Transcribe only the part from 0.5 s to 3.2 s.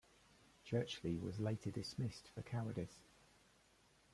Churchley was later dismissed for cowardice.